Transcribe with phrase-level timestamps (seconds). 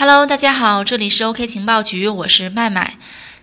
[0.00, 2.94] Hello，大家好，这里是 OK 情报局，我是麦麦。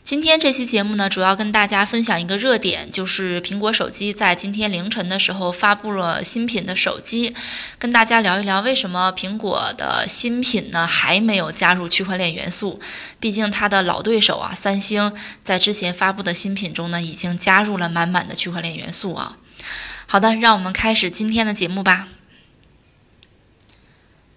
[0.03, 7.35] 今天这期节目呢，主要跟大家分享一个热点，就是苹果手机在今天凌晨的时候发布了新品的手机，
[7.77, 12.79] 跟大家聊一聊为什么苹果的新品呢还没有加入区块链元素。
[13.19, 15.13] 毕竟它的老对手啊，三星
[15.43, 19.37] 在之前发布的新品中呢，已经加入了满满的区块链元素啊。
[20.07, 22.07] 好的，让我们开始今天的节目吧。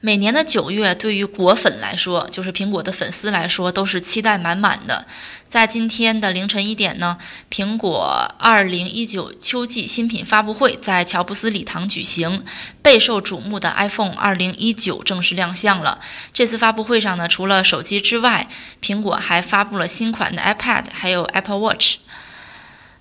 [0.03, 5.07] 每年的九月，对于果粉来说，就是苹果的粉丝来说，都是期待满满的。
[5.47, 7.19] 在今天的凌晨一点呢，
[7.51, 12.45] 苹果二零一九秋季新品发布会在乔布斯礼堂举行，
[12.81, 16.01] 备受瞩目的 iPhone 二零一九正式亮相了。
[16.33, 18.49] 这次发布会上呢，除了手机之外，
[18.81, 21.97] 苹果还发布了新款的 iPad，还有 Apple Watch。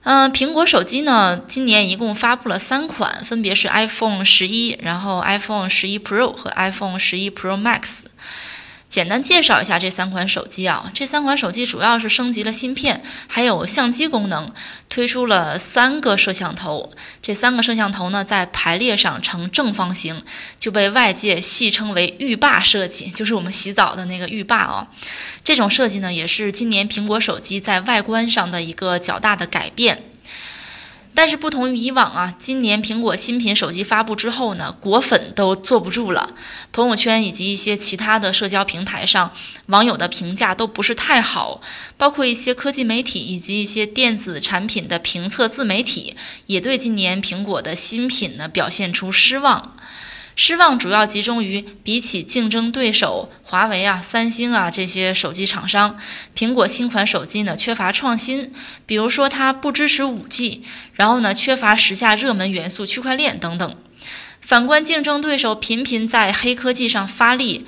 [0.04, 8.06] 嗯，苹果手机呢，今年一共发布了三款，分别是 iPhone 十一，然后 iPhone 十一 Pro 和 iPhone 十一 Pro Max。
[8.90, 14.52] 简单介绍一下这三款手机啊，这三款手机主要是升级了芯片，还有相机功能，
[14.90, 16.92] 推出了三个摄像头。
[17.22, 20.24] 这三个摄像头呢，在排列上呈正方形，
[20.60, 24.88] 就被外界戏称为“浴霸设计”， 就是我们洗澡的那个浴霸哦。
[25.44, 30.09] 这种设计呢，也是今年苹果手机在外观上的一个较大的改变。
[31.14, 36.34] 但是不同于以往啊，今年苹果新品手机发布之后呢，果粉都坐不住了。
[36.72, 39.34] 朋友圈以及一些其他的社交平台上，
[39.66, 41.62] 网友的评价都不是太好。
[41.98, 49.76] 包括一些科技媒体以及一些电子产品的评测自媒体，也对今年苹果的新品呢表现出失望。
[50.42, 56.00] 失望主要集中于，比起竞争对手华为啊、三星啊这些手机厂商，
[56.34, 58.54] 苹果新款手机呢缺乏创新，
[58.86, 60.62] 比如说它不支持 5G，
[60.94, 63.76] 然后呢缺乏时下热门元素区块链等等。
[64.40, 67.66] 反观竞争对手频频在黑科技上发力，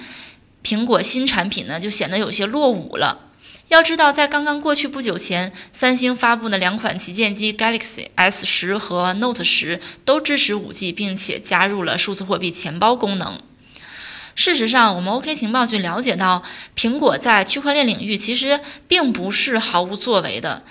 [0.63, 3.30] 苹果新产品呢就显得有些落伍了。
[3.71, 13.39] 要知道，在刚刚过去不久前，三星发布的两款旗舰机 Galaxy S 十和 Note 十都支持 5G，并且加入了数字货币钱包功能。
[14.35, 16.43] 事实上，我们 OK 情报局了解到，
[16.75, 18.59] 苹果在区块链领域其实
[18.89, 20.63] 并不是毫无作为的。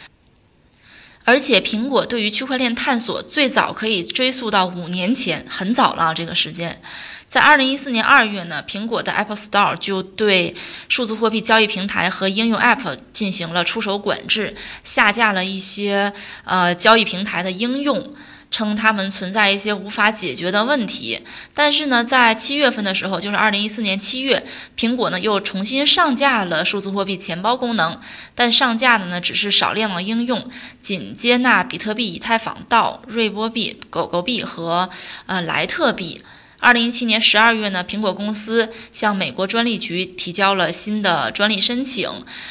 [1.25, 6.83] 而且，苹果对于区块链探索最早可以追溯到五年前，很早了这个时间。
[7.31, 10.57] 在二零一四年二月呢，苹果的 Apple Store 就对
[10.89, 16.13] 数字货币交易平台和应用 App 进行了出手管制，下架了一些
[16.45, 18.15] 呃交易平台的应用。
[18.51, 21.21] 称他们存在一些无法解决的问题，
[21.55, 24.45] 但是呢，在七月份的时候，就是二零一四年七月，
[24.77, 28.01] 苹果呢又重新上架了数字货币钱包功能，
[28.35, 30.51] 但上架的呢只是少量的应用，
[30.83, 34.91] 仅接纳比特币、以太坊、道、瑞波币、狗狗币和
[35.27, 36.25] 呃莱特币。
[36.61, 42.11] 二零一七年十二月呢，苹果公司向美国专利局提交了新的专利申请。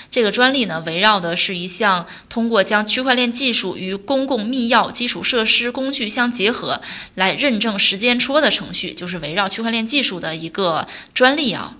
[0.10, 6.82] 这个专利呢，围绕的是一项通过将区块链技术与公共密钥基础设施工具相结合，
[7.14, 11.76] 来认证时间戳的程序，就是围绕区块链技术的一个专利啊。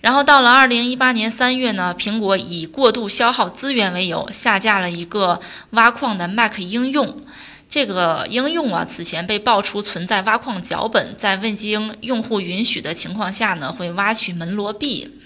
[0.00, 7.24] 然后到了二零一八年三月呢，苹果以过度消耗资源为由，下架了一个挖矿的 Mac 应用。
[7.68, 15.20] 这个应用啊，此前被爆出存在挖矿脚本，在未经用户允许的情况下呢，会挖取门罗币。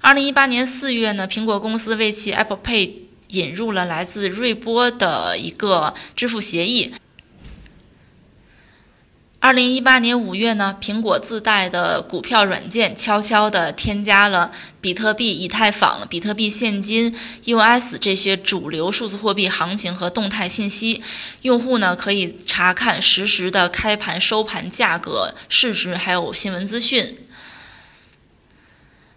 [0.00, 2.92] 二零一八年四月呢，苹果公司为其 Apple Pay
[3.28, 6.92] 引入了来自瑞波的一个支付协议。
[9.44, 14.50] 二零一八年五月呢，苹果自带的股票软件悄悄地添加了
[14.80, 21.02] 比特币、以太坊、比特币现金、US 这些主流数字货币行情和动态信息，
[21.42, 27.18] 用户呢可以查看实时的开盘、收盘价格、市值，还有新闻资讯。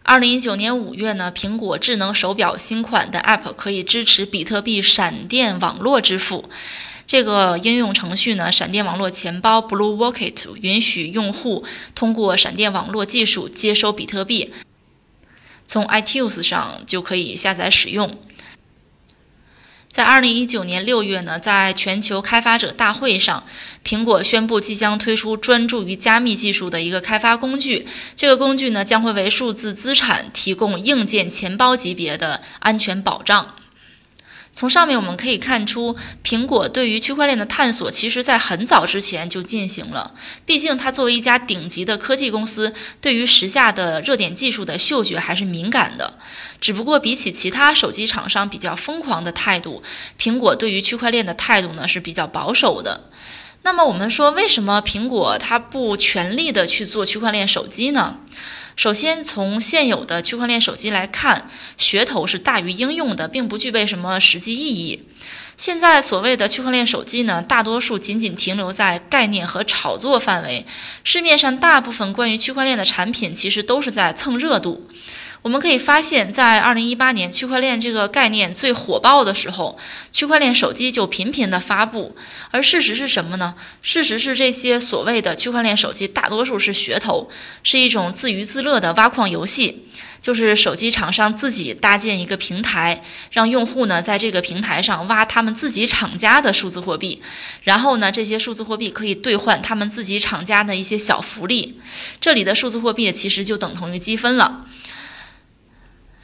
[0.04, 6.50] 二零一九年五月呢，苹果智能手表新款的 App 可以支持比特币闪电网络支付。
[7.08, 11.64] 这个应用程序呢，闪电网络钱包 Blue Wallet 允许用户
[11.96, 14.54] 通过闪电网络技术接收比特币，
[15.66, 18.20] 从 iTunes 上就可以下载使用。
[19.90, 23.46] 在二零一九年六月呢，在全球开发者大会上，
[23.84, 27.88] 苹果宣布即将推出专注于加密技术的一个开发工具。
[28.16, 33.56] 这个工具呢，将会为数字资产提供硬件钱包级别的安全保障。
[34.58, 40.16] 从上面我们可以看出，苹果对于区块链的探索，其实在很早之前就进行了。
[40.48, 46.16] 毕竟它作为一家顶级的科技公司，对于时下的热点技术的嗅觉还是敏感的。
[46.60, 49.84] 只不过比起其他手机厂商比较疯狂的态度，
[50.20, 53.12] 苹果对于区块链的态度呢是比较保守的。
[53.62, 58.18] 那么我们说，为什么苹果它不全力的去做区块链手机呢？
[58.78, 65.04] 首先，从现有的区块链手机来看，噱头是大于应用的，并不具备什么实际意义。
[65.58, 70.68] 现在所谓的区块链手机呢，大多数仅仅停留在概念和炒作范围。
[71.04, 74.88] 市面上大部分关于区块链的产品，其实都是在蹭热度。
[75.42, 79.78] 我们可以发现，在二零一八年区块链这个概念最火爆的时候，
[80.12, 82.16] 区块链手机就频频的发布。
[82.52, 83.56] 而事实是什么呢？
[83.82, 87.30] 事实是这些所谓的区块链手机大多数是噱头，
[87.64, 89.86] 是一种自娱自乐的挖矿游戏。
[90.20, 97.22] 就是手机厂商自己搭建一个平台，让用户呢在这个平台上挖他们自己厂家的数字货币，
[97.64, 101.80] 然后呢这些数字货币可以兑换他们自己厂家的一些小福利。
[102.20, 104.66] 这里的数字货币其实就等同于积分了。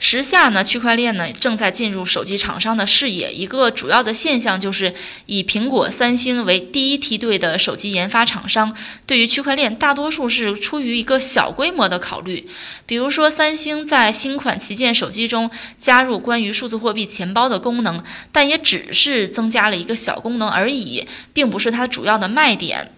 [0.05, 3.33] 时下呢，区块链呢正在进入手机厂商的视野。
[3.33, 4.93] 一个主要的现象就是，
[5.27, 8.75] 以苹果、三星为第一梯队的手机研发厂商，
[9.07, 12.49] 对于区块链大多数是出于一个小规模的考虑。
[12.85, 18.03] 比如说，三星在新款旗舰手机中加入关于数字货币钱包的功能，
[18.33, 22.91] 但也只是增加了一个小功能而已，并不是它主要的卖点。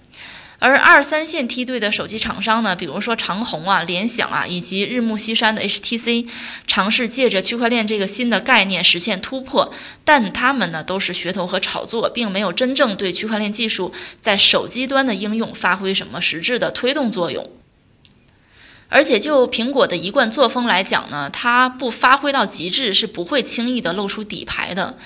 [0.58, 6.28] 而二三线梯队的手机厂商呢，比如说长虹啊、联想啊，以及日暮西山的 HTC，
[6.66, 9.74] 尝试借着区块链这个新的概念实现突破，
[10.06, 13.92] 但他们呢都是噱头和炒作，并没有真正对区块链技术
[14.22, 17.52] 在手机端的应用发挥什么实质的推动作用。
[18.88, 24.98] 而且就苹果的一贯作风来讲呢，它不发挥到极致是不会轻易的露出底牌的。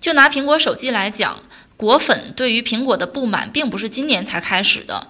[0.00, 1.38] 就拿苹果手机来讲。
[1.78, 5.08] 果粉对于苹果的不满，并不是今年才开始的。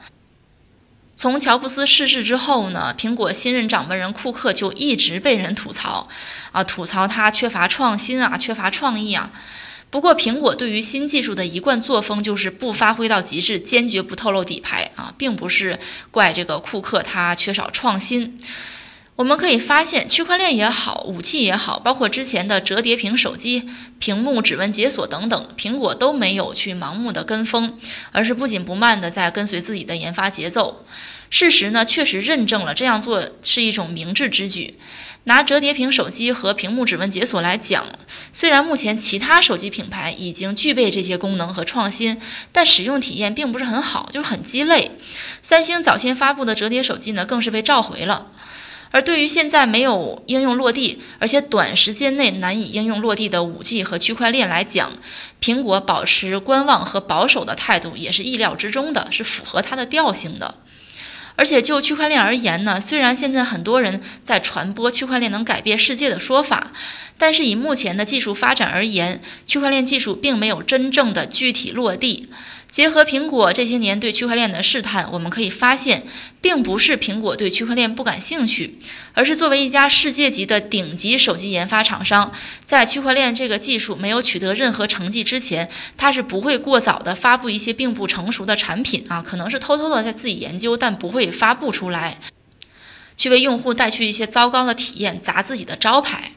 [1.17, 6.09] 从乔布斯逝世之后呢，苹果新任掌门人库克就一直被人吐槽，
[6.53, 9.33] 啊，吐槽他缺乏创新啊，缺乏创意啊。
[9.91, 15.81] 不过，苹果对于新技术的一贯作风就是不发挥到极致，坚决不透露底牌啊，并不是
[16.11, 18.39] 怪这个库克他缺少创新。
[19.19, 23.69] 我们可以发现，区块链也好，武器也好，包括之前的折叠屏手机、
[23.99, 27.81] 屏幕指纹解锁等等，苹果都没有去盲目的跟风，
[28.13, 30.85] 而是不紧不慢的在跟随自己的研发节奏。
[31.31, 34.79] 事实呢，确实认证了这样做是一种明智之举。
[35.25, 37.87] 拿折叠屏手机和屏幕指纹解锁来讲，
[38.33, 42.21] 虽然目前其他手机品牌已经具备这些功能和创新，
[42.53, 44.93] 但使用体验并不是很好，就是很鸡肋。
[45.43, 48.29] 三星早先发布的折叠手机呢，更是被召回了。
[48.91, 54.93] 而对于现在没有应用落地，而且短时间内难以应用落地的五 G 和区块链来讲，
[55.41, 60.55] 苹果保持观望和保守的态度也是意料之中的，是符合它的调性的。
[61.37, 66.73] 而且就区块链而言呢，虽然现在很多人在传播区块链能改变世界的说法，
[67.17, 72.29] 但是以目前的技术发展而言，区块链技术并没有真正的具体落地。
[72.71, 76.07] 结合苹果这些年对区块链的试探，我们可以发现，
[76.43, 78.79] 并不是苹果对区块链不感兴趣，
[79.15, 82.33] 而是作为一家世界级的顶级手机研发厂商，
[82.67, 92.19] 在区块链这个技术没有取得任何成绩之前，它是不会过早的发布一些并不成熟的产品啊，可能是偷偷的在自己研究，但不会发布出来，
[93.17, 96.33] 去为用户带去一些糟糕的体验，砸自己的招牌。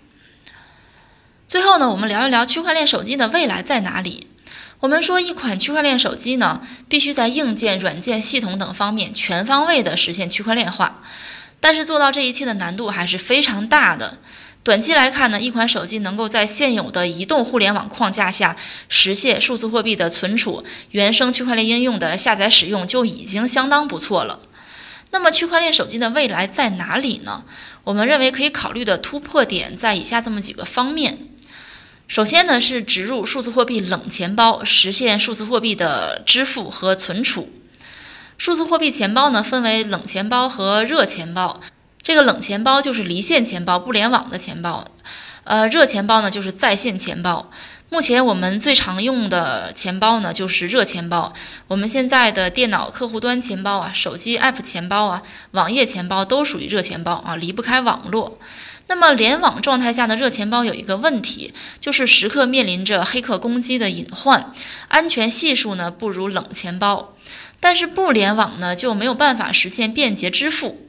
[1.50, 4.28] 最后呢，我们聊一聊区块链手机的未来在哪里。
[4.82, 11.04] 我们说，一款区块链手机呢，必须在硬件、软件、系统等方面全方位的实现区块链化。
[11.60, 14.18] 但是做到这一切的难度还是非常大的。
[14.64, 18.56] 短期来看呢，一款手机能够在现有的移动互联网框架下
[18.90, 24.40] 实现数字货币的存储、原生区块链应用的下载使用，就已经相当不错了。
[25.12, 27.44] 那么，区块链手机的未来在哪里呢？
[27.84, 31.28] 我们认为可以考虑的突破点在以下这么几个方面。
[32.12, 37.50] 首先呢，是植入数字货币冷钱包，实现数字货币的支付和存储。
[38.38, 41.62] 数字货币钱包呢，分为冷钱包和热钱包。
[42.02, 44.84] 这个冷钱包就是离线钱包、不联网的钱包，
[45.46, 47.50] 呃，热钱包呢就是在线钱包。
[47.88, 51.32] 目前我们最常用的钱包呢就是热钱包。
[51.68, 58.38] 我们现在的电脑客户端钱包啊、手机 App 钱包啊、网页钱包都属于热钱包啊，离不开网络。
[58.92, 64.54] 那么联网状态下的热钱包有一个问题，就是时刻面临着黑客攻击的隐患，
[64.90, 67.16] 安全系数呢不如冷钱包。
[67.62, 70.86] 但是不联网呢就没有办法实现便捷支付。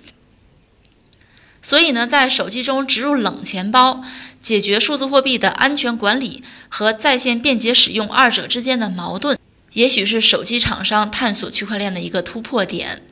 [1.63, 4.03] 所以呢，在手机中植入冷钱包，
[4.43, 9.39] 解决数字货币的安全管理和在线便捷使用二者之间的矛盾，
[9.75, 13.03] 也许是手机厂商探索区块链的一个突破点。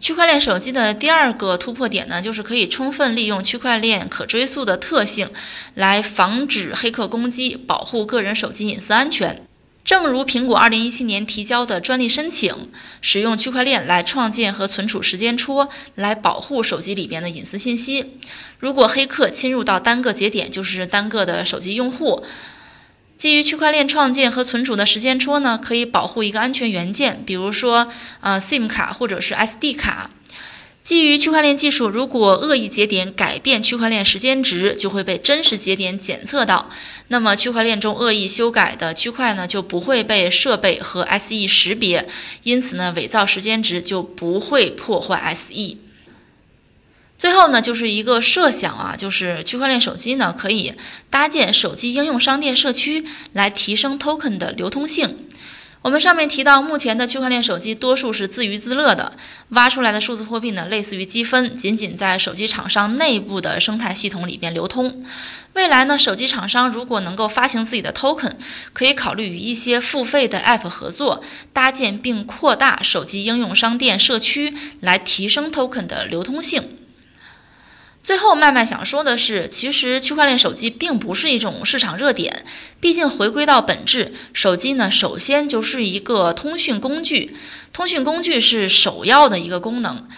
[0.00, 5.28] 区块链手机的第二个突破点呢，就是可以充分利用区块链可追溯的特性，
[5.74, 9.44] 来防止黑客攻击，保护个人手机隐私安全。
[9.84, 18.18] 正如苹果2017年提交的专利申请，使用区块链来创建和存储时间戳，来保护手机里边的隐私信息。
[18.58, 22.22] 如果黑客侵入到单个节点，就是单个的手机用户，
[23.18, 27.88] 基于区块链创建和存储的时间戳呢，可以保护一个安全元件，比如说
[28.20, 30.10] 呃 SIM 卡或者是 SD 卡。
[30.84, 36.70] 基于区块链技术，如果恶意节点改变区块链时间值，就会被真实节点检测到。
[37.08, 42.08] 那么区块链中恶意修改的区块呢，就不会被设备和 SE 识别，
[42.44, 45.76] 因此呢，伪造时间值就不会破坏 SE。
[47.18, 50.74] 最后呢，就是一个设想啊，就是区块链手机呢，可以
[51.10, 55.26] 搭建手机应用商店社区，来提升 token 的流通性。
[55.82, 59.16] 我们上面提到，目前的区块链手机多数是自娱自乐的，
[59.50, 65.04] 挖出来的数字货币呢，类似于积分，仅仅在手机厂商内部的生态系统里边流通。
[65.54, 68.34] 未来呢，手机厂商如果能够发行自己的 token，
[68.72, 71.22] 可以考虑与一些付费的 app 合作，
[71.52, 76.77] 搭建并扩大手机应用商店社区，来提升 token 的流通性。
[78.08, 82.46] 最后，麦麦想说的是，其实区块链手机并不是一种市场热点。
[82.80, 87.36] 毕竟，回归到本质，手机呢，首先就是一个通讯工具，
[87.74, 90.08] 通讯工具是首要的一个功能，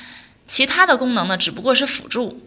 [0.47, 2.41] 其他的功能呢，只不过是辅助。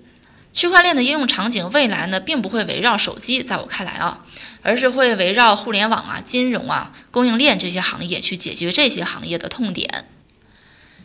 [0.53, 4.23] 区块链的应用场景未来呢，并不会围绕手机，在我看来啊，
[4.61, 10.07] 而是会围绕互联网啊、金融啊、供应链这些行业去解决这些行业的痛点。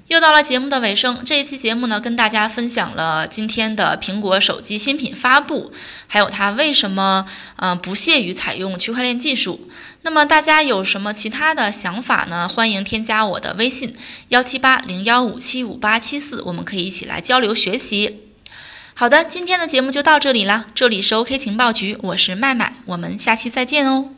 [0.08, 5.70] 又到了节目的尾声，这一期节目呢，跟大家分享了今天的苹果手机新品发布，
[6.06, 9.68] 还有它为什么嗯不屑于采用区块链技术。
[10.00, 12.48] 那么大家有什么其他的想法呢？
[12.48, 13.94] 欢迎添加我的微信
[14.28, 18.20] 幺七八零幺五七五八七四，我们可以一起来交流学习。
[18.94, 24.17] 好的，今天的节目就到这里了，这里是 OK 情报局，我是麦麦，我们下期再见哦。